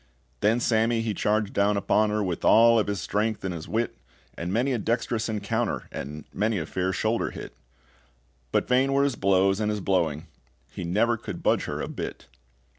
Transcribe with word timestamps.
Then 0.39 0.59
Sammy 0.59 1.01
he 1.01 1.13
charged 1.13 1.53
down 1.53 1.77
upon 1.77 2.09
her 2.09 2.23
With 2.23 2.43
all 2.43 2.79
of 2.79 2.87
his 2.87 2.99
strength 2.99 3.45
and 3.45 3.53
his 3.53 3.67
wit, 3.67 3.99
And 4.35 4.51
many 4.51 4.73
a 4.73 4.79
dextrous 4.79 5.29
encounter, 5.29 5.87
And 5.91 6.25
many 6.33 6.57
a 6.57 6.65
fair 6.65 6.91
shoulder 6.91 7.29
hit; 7.29 7.53
But 8.51 8.67
vain 8.67 8.93
were 8.93 9.03
his 9.03 9.15
blows 9.15 9.59
and 9.59 9.69
his 9.69 9.79
blowing: 9.79 10.25
he 10.71 10.83
never 10.83 11.17
could 11.17 11.43
budge 11.43 11.65
her 11.65 11.81
a 11.81 11.87
bit. 11.87 12.25